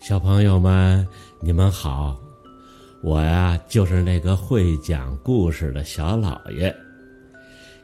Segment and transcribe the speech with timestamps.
[0.00, 1.06] 小朋友们，
[1.40, 2.16] 你们好！
[3.02, 6.74] 我呀，就是那个会讲故事的小老爷。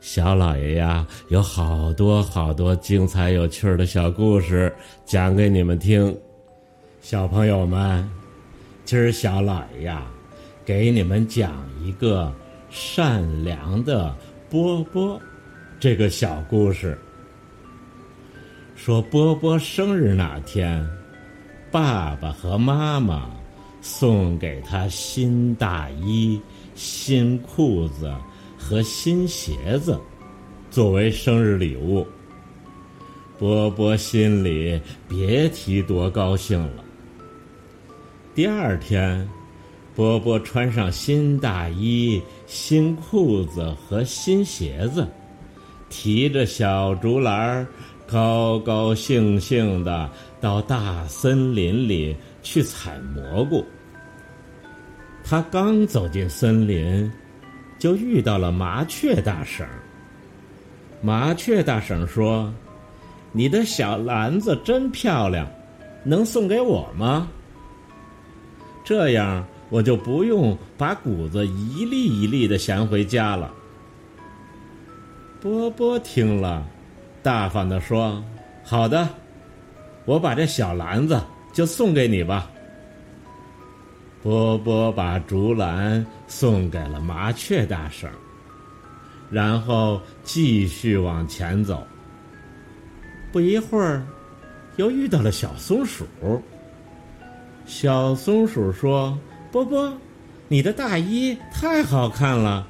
[0.00, 4.72] 小老爷呀，有好多好多精彩有趣的小故事
[5.04, 6.16] 讲给你们听。
[7.00, 8.08] 小朋友们，
[8.84, 10.06] 今儿小老爷呀，
[10.64, 11.52] 给你们讲
[11.82, 12.32] 一个
[12.70, 14.14] 善良的
[14.48, 15.20] 波波
[15.80, 16.96] 这个小故事。
[18.76, 20.88] 说波波生日那天。
[21.74, 23.28] 爸爸和妈妈
[23.82, 26.40] 送给他新大衣、
[26.76, 28.14] 新裤子
[28.56, 29.98] 和新鞋子，
[30.70, 32.06] 作为生日礼物。
[33.40, 36.84] 波波心里别提多高兴了。
[38.36, 39.28] 第二天，
[39.96, 45.08] 波波穿上新大衣、新裤子和新鞋子，
[45.90, 47.66] 提着小竹篮儿。
[48.14, 50.08] 高高兴兴的
[50.40, 53.64] 到大森林里去采蘑菇。
[55.24, 57.10] 他刚走进森林，
[57.76, 59.66] 就遇到了麻雀大婶。
[61.02, 62.54] 麻雀大婶说
[63.34, 65.44] ：“你的小篮子真漂亮，
[66.04, 67.28] 能送给我吗？
[68.84, 73.52] 这样我就不用把谷子一粒一粒的衔回家了。”
[75.42, 76.64] 波波听了。
[77.24, 78.22] 大方的说
[78.62, 79.08] ：“好的，
[80.04, 81.18] 我把这小篮子
[81.54, 82.50] 就送给你吧。”
[84.22, 88.10] 波波把竹篮送给了麻雀大婶，
[89.30, 91.86] 然后继续往前走。
[93.32, 94.06] 不一会儿，
[94.76, 96.04] 又遇到了小松鼠。
[97.64, 99.18] 小松鼠说
[99.50, 99.90] ：“波波，
[100.46, 102.66] 你的大衣太好看了，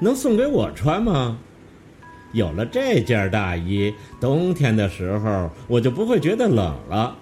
[0.00, 1.38] 能送给我穿吗？”
[2.32, 7.16] 有了这件大衣，冬天的时候我就不会觉得冷了。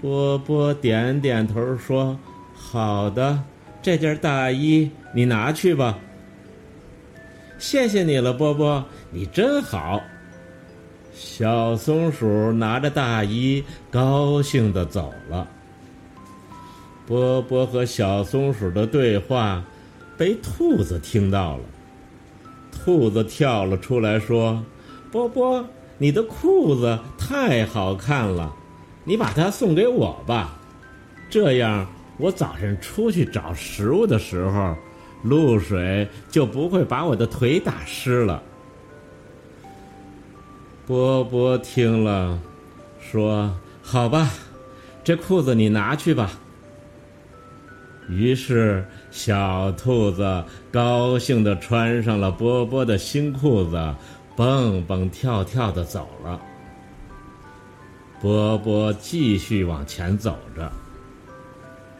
[0.00, 2.18] 波波点点头说
[2.52, 3.42] ：“好的，
[3.80, 5.98] 这件大衣你拿去吧。”
[7.56, 10.02] 谢谢你了，波波，你真好。
[11.14, 15.48] 小松鼠拿着大衣，高兴的走了。
[17.06, 19.62] 波波和小松鼠的对话，
[20.18, 21.62] 被兔子听到了。
[22.74, 24.62] 兔子跳了出来，说
[25.10, 25.64] ：“波波，
[25.96, 28.54] 你的裤子太好看了，
[29.04, 30.58] 你把它送给我吧，
[31.30, 31.86] 这样
[32.18, 34.74] 我早上出去找食物的时候，
[35.22, 38.42] 露水就不会把我的腿打湿了。”
[40.86, 42.38] 波波听了，
[43.00, 44.30] 说：“好吧，
[45.02, 46.38] 这裤子你拿去吧。”
[48.08, 53.94] 于是，小兔子高兴地穿上了波波的新裤子，
[54.36, 56.40] 蹦蹦跳跳地走了。
[58.20, 60.70] 波波继续往前走着，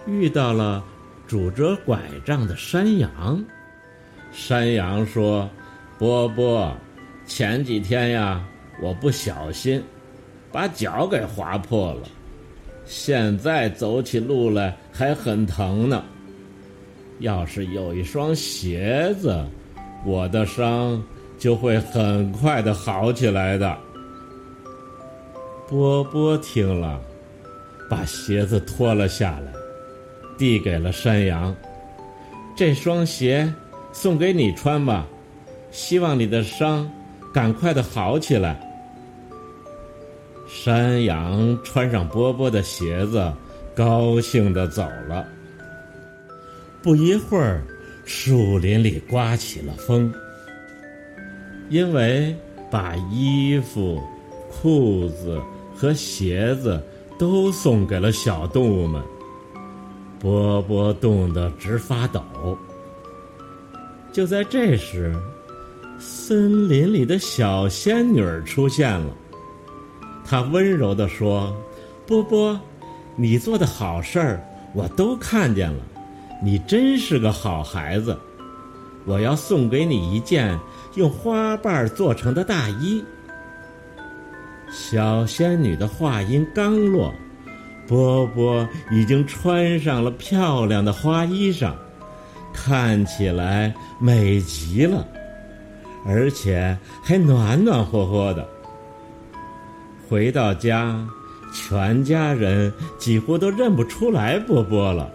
[0.06, 0.84] 遇到了
[1.26, 3.42] 拄着拐杖的山羊。
[4.32, 5.48] 山羊说
[5.98, 6.74] ：“波波，
[7.26, 8.44] 前几天呀，
[8.82, 9.82] 我不小心
[10.52, 12.08] 把脚给划破了。”
[12.84, 16.04] 现在走起路来还很疼呢。
[17.18, 19.44] 要是有一双鞋子，
[20.06, 21.02] 我的伤
[21.36, 23.76] 就会很快的好起来的。
[25.68, 27.00] 波波听了，
[27.90, 29.52] 把鞋子脱了下来，
[30.38, 31.54] 递给了山羊。
[32.56, 33.52] 这双鞋
[33.92, 35.04] 送给你穿吧，
[35.72, 36.88] 希望你的伤
[37.32, 38.60] 赶快的好起来。
[40.46, 43.32] 山羊穿上波波的鞋子，
[43.74, 45.26] 高兴的走了。
[46.82, 47.62] 不一会儿，
[48.04, 50.12] 树林里刮起了风。
[51.70, 52.36] 因为
[52.70, 54.02] 把衣服、
[54.50, 55.40] 裤子
[55.74, 56.82] 和鞋子
[57.18, 59.02] 都送给了小动物们，
[60.20, 62.22] 波波冻得直发抖。
[64.12, 65.16] 就在这时，
[65.98, 69.14] 森林里的小仙女出现了。
[70.24, 71.56] 她温柔地说
[72.06, 72.60] ：“波波，
[73.16, 75.82] 你做的好事儿我都看见了，
[76.42, 78.18] 你真是个好孩子。
[79.04, 80.58] 我要送给你一件
[80.94, 83.04] 用花瓣做成的大衣。”
[84.72, 87.14] 小仙女的话音刚落，
[87.86, 91.72] 波波已经穿上了漂亮的花衣裳，
[92.52, 95.06] 看起来美极了，
[96.04, 98.48] 而且还暖暖和和的。
[100.08, 101.06] 回到家，
[101.54, 105.10] 全家人几乎都认不出来波波了。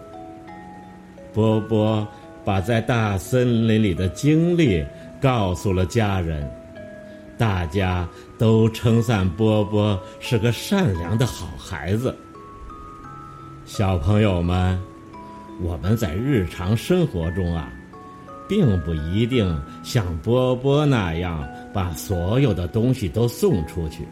[1.32, 2.04] 波波
[2.44, 4.84] 把在大森林里的经历
[5.20, 6.50] 告诉了家人，
[7.38, 8.08] 大家
[8.38, 12.16] 都称赞波波是个善良的好孩子。
[13.66, 14.80] 小朋友们，
[15.60, 17.70] 我们在日常生活中啊，
[18.48, 24.08] 并不一定像波波那样把所有的东西都送出去，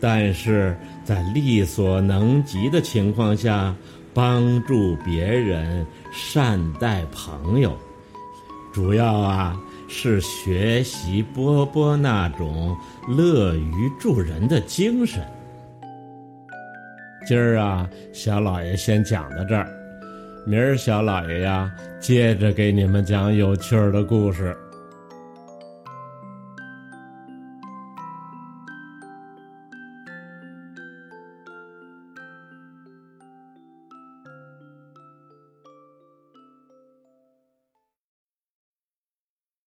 [0.00, 3.74] 但是在力所能及的情况下，
[4.12, 7.76] 帮助别人、善待朋友，
[8.72, 9.58] 主要啊
[9.88, 12.76] 是学习波波那种
[13.08, 15.22] 乐于助人的精神。
[17.26, 19.68] 今儿啊，小老爷先讲到这儿，
[20.46, 24.56] 明儿小老爷呀，接着给你们讲有趣儿的故事。